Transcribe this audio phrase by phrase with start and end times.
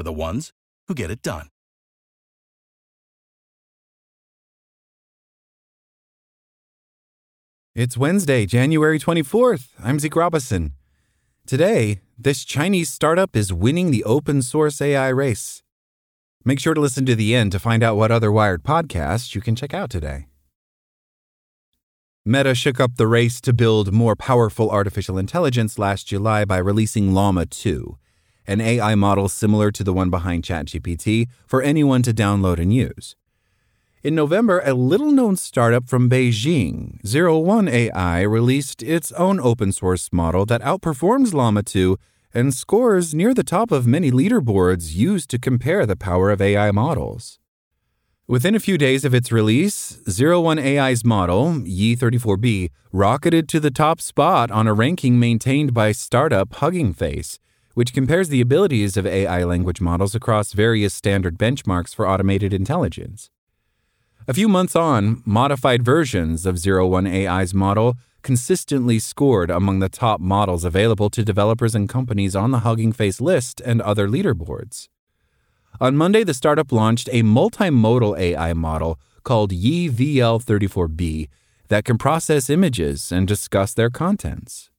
[0.00, 0.50] for the ones
[0.88, 1.48] who get it done.
[7.74, 9.68] It's Wednesday, January 24th.
[9.78, 10.72] I'm Zeke Robison.
[11.46, 15.62] Today, this Chinese startup is winning the open source AI race.
[16.46, 19.42] Make sure to listen to the end to find out what other Wired podcasts you
[19.42, 20.28] can check out today.
[22.24, 27.12] Meta shook up the race to build more powerful artificial intelligence last July by releasing
[27.12, 27.98] Llama 2,
[28.50, 33.14] an AI model similar to the one behind ChatGPT for anyone to download and use.
[34.02, 40.44] In November, a little known startup from Beijing, 01AI, released its own open source model
[40.46, 41.96] that outperforms Llama 2
[42.34, 46.72] and scores near the top of many leaderboards used to compare the power of AI
[46.72, 47.38] models.
[48.26, 54.00] Within a few days of its release, 01AI's model, Yi 34B, rocketed to the top
[54.00, 57.38] spot on a ranking maintained by startup Hugging Face,
[57.74, 63.30] which compares the abilities of AI language models across various standard benchmarks for automated intelligence.
[64.28, 69.88] A few months on, modified versions of Zero One AI's model consistently scored among the
[69.88, 74.88] top models available to developers and companies on the Hugging Face list and other leaderboards.
[75.80, 81.28] On Monday, the startup launched a multimodal AI model called Yi VL34B
[81.68, 84.69] that can process images and discuss their contents.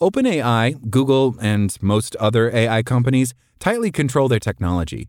[0.00, 5.08] OpenAI, Google, and most other AI companies tightly control their technology.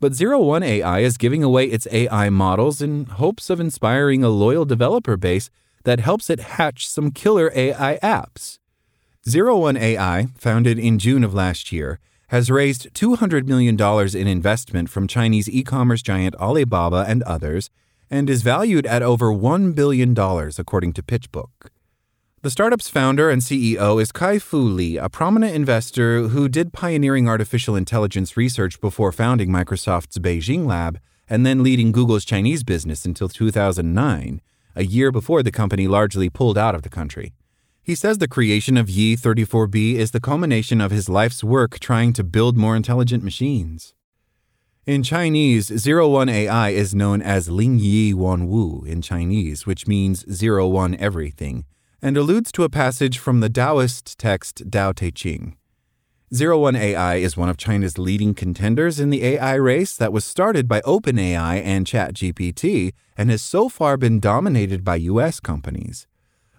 [0.00, 4.30] But Zero One AI is giving away its AI models in hopes of inspiring a
[4.30, 5.50] loyal developer base
[5.84, 8.58] that helps it hatch some killer AI apps.
[9.28, 13.78] Zero One AI, founded in June of last year, has raised $200 million
[14.16, 17.68] in investment from Chinese e commerce giant Alibaba and others,
[18.10, 20.18] and is valued at over $1 billion,
[20.58, 21.70] according to PitchBook.
[22.42, 27.28] The startup's founder and CEO is Kai Fu Lee, a prominent investor who did pioneering
[27.28, 30.98] artificial intelligence research before founding Microsoft's Beijing lab
[31.30, 34.40] and then leading Google's Chinese business until 2009,
[34.74, 37.32] a year before the company largely pulled out of the country.
[37.80, 42.12] He says the creation of Yi 34B is the culmination of his life's work trying
[42.14, 43.94] to build more intelligent machines.
[44.84, 49.86] In Chinese, Zero One AI is known as Ling Yi Wan Wu in Chinese, which
[49.86, 51.66] means zero one everything
[52.02, 55.56] and alludes to a passage from the Taoist text Tao Te Ching.
[56.34, 60.24] Zero One AI is one of China's leading contenders in the AI race that was
[60.24, 66.08] started by OpenAI and ChatGPT and has so far been dominated by US companies.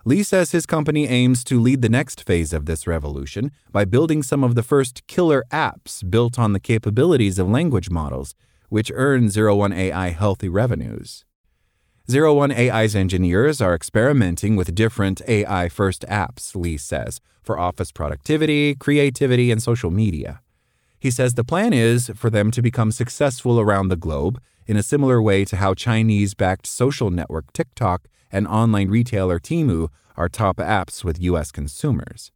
[0.05, 4.23] Lee says his company aims to lead the next phase of this revolution by building
[4.23, 8.35] some of the first killer apps built on the capabilities of language models,
[8.69, 11.25] which earn Zero One AI healthy revenues.
[12.11, 17.93] Zero One AI's engineers are experimenting with different AI first apps, Lee says, for office
[17.93, 20.41] productivity, creativity, and social media.
[20.99, 24.83] He says the plan is for them to become successful around the globe in a
[24.83, 29.87] similar way to how Chinese backed social network TikTok and online retailer Temu
[30.17, 32.33] are top apps with US consumers.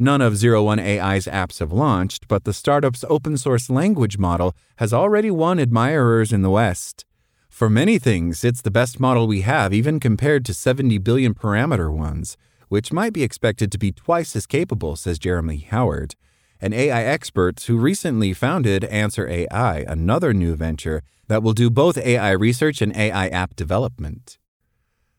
[0.00, 4.52] None of Zero One AI's apps have launched, but the startup's open source language model
[4.78, 7.04] has already won admirers in the West.
[7.54, 11.88] For many things, it's the best model we have, even compared to 70 billion parameter
[11.88, 12.36] ones,
[12.68, 16.16] which might be expected to be twice as capable, says Jeremy Howard,
[16.60, 21.96] an AI expert who recently founded Answer AI, another new venture that will do both
[21.96, 24.36] AI research and AI app development.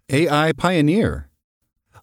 [0.10, 1.30] AI Pioneer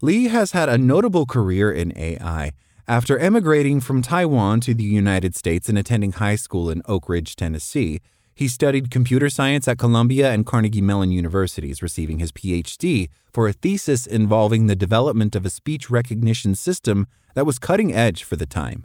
[0.01, 2.53] Lee has had a notable career in AI.
[2.89, 7.37] After emigrating from Taiwan to the United States and attending high school in Oak Ridge,
[7.37, 8.01] Tennessee,
[8.35, 13.53] he studied computer science at Columbia and Carnegie Mellon Universities, receiving his PhD for a
[13.53, 18.47] thesis involving the development of a speech recognition system that was cutting edge for the
[18.47, 18.85] time.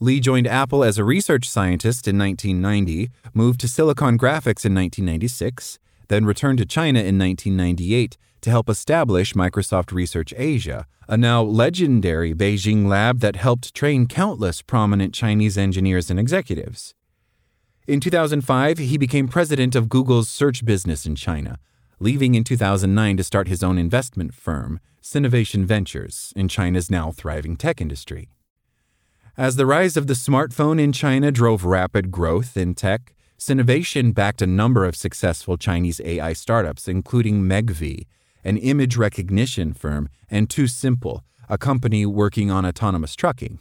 [0.00, 5.78] Lee joined Apple as a research scientist in 1990, moved to Silicon Graphics in 1996,
[6.08, 12.34] then returned to China in 1998 to help establish Microsoft Research Asia, a now legendary
[12.34, 16.94] Beijing lab that helped train countless prominent Chinese engineers and executives.
[17.88, 21.58] In 2005, he became president of Google's search business in China,
[21.98, 27.56] leaving in 2009 to start his own investment firm, Sinovation Ventures, in China's now thriving
[27.56, 28.28] tech industry.
[29.36, 34.42] As the rise of the smartphone in China drove rapid growth in tech, Sinovation backed
[34.42, 38.06] a number of successful Chinese AI startups, including Megvii,
[38.44, 43.58] an image recognition firm, and TuSimple, a company working on autonomous trucking.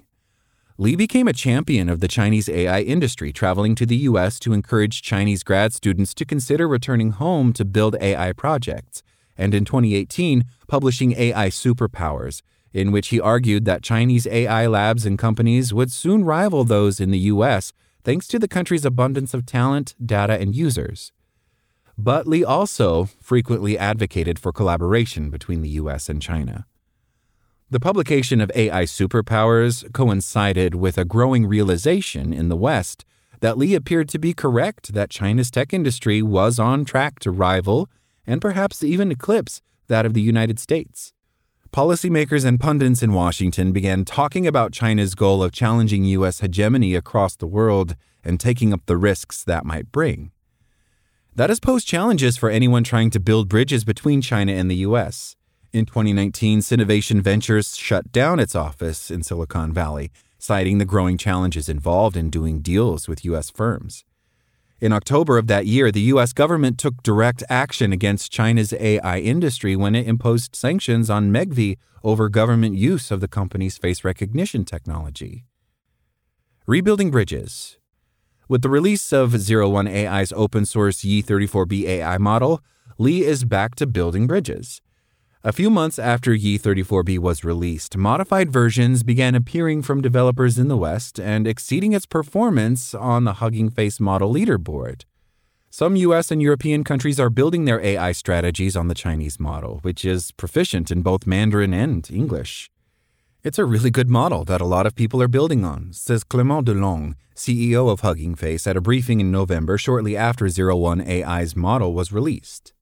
[0.82, 5.04] Lee became a champion of the Chinese AI industry, traveling to the US to encourage
[5.04, 9.04] Chinese grad students to consider returning home to build AI projects,
[9.38, 12.42] and in 2018, publishing AI Superpowers,
[12.74, 17.12] in which he argued that Chinese AI labs and companies would soon rival those in
[17.12, 17.74] the US
[18.04, 21.12] thanks to the country's abundance of talent, data, and users.
[21.96, 26.66] But Lee also frequently advocated for collaboration between the US and China.
[27.72, 33.06] The publication of AI Superpowers coincided with a growing realization in the West
[33.40, 37.90] that Lee appeared to be correct that China's tech industry was on track to rival
[38.28, 41.14] and perhaps even eclipse that of the United States.
[41.72, 46.42] Policymakers and pundits in Washington began talking about China's goal of challenging U.S.
[46.42, 50.32] hegemony across the world and taking up the risks that might bring.
[51.34, 55.38] That has posed challenges for anyone trying to build bridges between China and the U.S.
[55.74, 61.70] In 2019, Sinovation Ventures shut down its office in Silicon Valley, citing the growing challenges
[61.70, 63.50] involved in doing deals with U.S.
[63.50, 64.04] firms.
[64.82, 66.34] In October of that year, the U.S.
[66.34, 72.28] government took direct action against China's AI industry when it imposed sanctions on Megvii over
[72.28, 75.46] government use of the company's face recognition technology.
[76.68, 77.78] Rebuilding bridges.
[78.50, 82.60] With the release of Zero One AI's open source Yi34B AI model,
[82.98, 84.82] Lee is back to building bridges.
[85.44, 90.78] A few months after Yi34B was released, modified versions began appearing from developers in the
[90.78, 95.06] West and exceeding its performance on the Hugging Face model leaderboard.
[95.72, 100.06] Some US and European countries are building their AI strategies on the Chinese model, which
[100.06, 102.70] is proficient in both Mandarin and English.
[103.44, 106.66] It's a really good model that a lot of people are building on, says Clément
[106.66, 111.56] Delangue, CEO of Hugging Face, at a briefing in November shortly after Zero One AI's
[111.56, 112.74] model was released.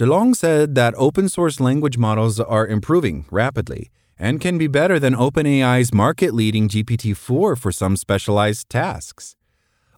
[0.00, 5.14] Delangue said that open source language models are improving rapidly and can be better than
[5.14, 9.36] OpenAI's market leading GPT 4 for some specialized tasks.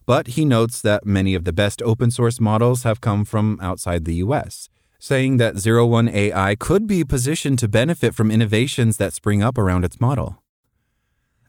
[0.05, 4.03] But he notes that many of the best open source models have come from outside
[4.03, 4.67] the US,
[4.99, 9.57] saying that Zero One AI could be positioned to benefit from innovations that spring up
[9.57, 10.42] around its model.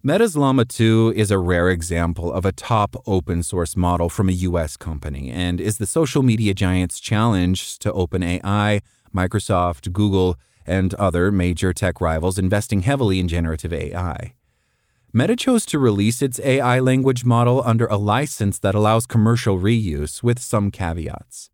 [0.06, 4.32] Meta's Llama 2 is a rare example of a top open source model from a
[4.32, 8.82] US company and is the social media giant's challenge to OpenAI,
[9.16, 10.36] Microsoft, Google,
[10.66, 14.34] and other major tech rivals investing heavily in generative AI.
[15.10, 20.22] Meta chose to release its AI language model under a license that allows commercial reuse
[20.22, 21.48] with some caveats.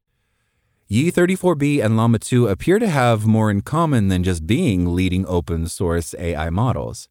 [0.91, 5.69] Yi34B and Llama 2 appear to have more in common than just being leading open
[5.69, 7.09] source AI models.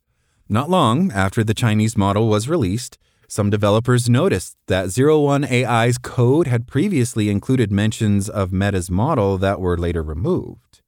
[0.52, 2.98] Not long after the Chinese model was released,
[3.28, 9.78] some developers noticed that 01AI's code had previously included mentions of Meta's model that were
[9.78, 10.82] later removed.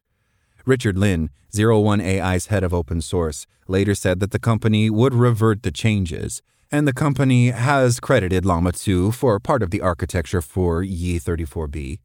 [0.65, 5.71] Richard Lin, 01AI's head of open source, later said that the company would revert the
[5.71, 6.41] changes,
[6.71, 11.99] and the company has credited Llama 2 for part of the architecture for Yi34B.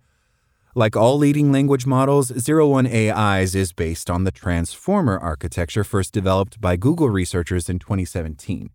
[0.78, 6.76] Like all leading language models, 01AI's is based on the Transformer architecture first developed by
[6.76, 8.68] Google researchers in 2017,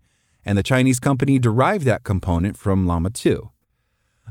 [0.44, 3.52] and the Chinese company derived that component from Llama 2.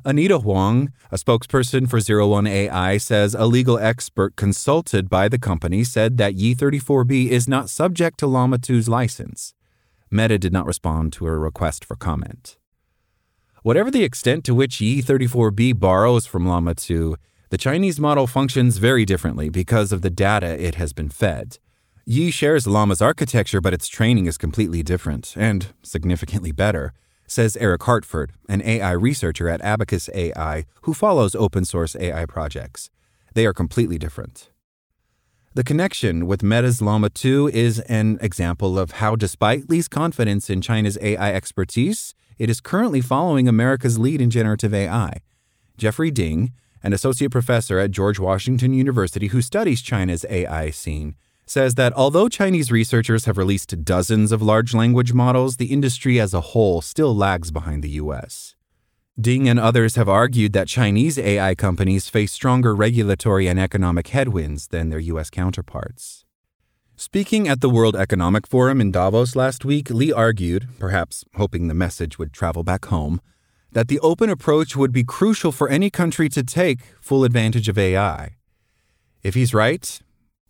[0.04, 6.16] Anita Huang, a spokesperson for 01AI, says a legal expert consulted by the company said
[6.16, 9.54] that Yi34B is not subject to Llama 2's license.
[10.10, 12.56] Meta did not respond to a request for comment.
[13.62, 17.14] Whatever the extent to which Yi34B borrows from Llama 2,
[17.50, 21.58] the Chinese model functions very differently because of the data it has been fed.
[22.06, 26.92] Yi shares Llama's architecture, but its training is completely different and significantly better,
[27.26, 32.88] says Eric Hartford, an AI researcher at Abacus AI who follows open source AI projects.
[33.34, 34.50] They are completely different.
[35.54, 40.60] The connection with Meta's Llama 2 is an example of how, despite Lee's confidence in
[40.60, 45.20] China's AI expertise, it is currently following America's lead in generative AI.
[45.76, 51.14] Jeffrey Ding, an associate professor at George Washington University who studies China's AI scene,
[51.46, 56.32] says that although Chinese researchers have released dozens of large language models, the industry as
[56.32, 58.54] a whole still lags behind the US.
[59.20, 64.68] Ding and others have argued that Chinese AI companies face stronger regulatory and economic headwinds
[64.68, 66.24] than their US counterparts.
[66.96, 71.74] Speaking at the World Economic Forum in Davos last week, Lee argued, perhaps hoping the
[71.74, 73.20] message would travel back home,
[73.72, 77.78] that the open approach would be crucial for any country to take full advantage of
[77.78, 78.36] AI.
[79.22, 80.00] If he's right,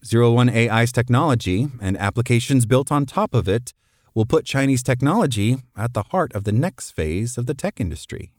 [0.04, 3.74] Zero One AI's technology and applications built on top of it
[4.14, 8.32] will put Chinese technology at the heart of the next phase of the tech industry.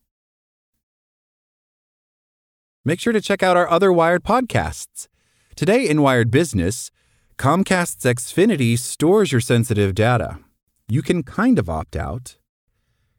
[2.84, 5.08] Make sure to check out our other Wired podcasts.
[5.56, 6.90] Today in Wired Business,
[7.38, 10.40] Comcast's Xfinity stores your sensitive data.
[10.88, 12.38] You can kind of opt out.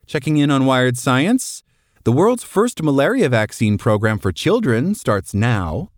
[0.07, 1.63] Checking in on Wired Science,
[2.05, 5.91] the world's first malaria vaccine program for children starts now.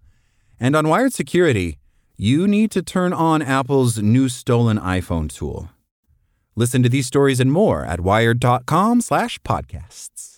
[0.61, 1.78] And on Wired Security,
[2.16, 5.70] you need to turn on Apple's new stolen iPhone tool.
[6.54, 10.30] Listen to these stories and more at wired.com/podcasts.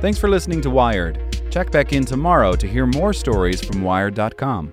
[0.00, 1.20] Thanks for listening to Wired.
[1.52, 4.72] Check back in tomorrow to hear more stories from wired.com.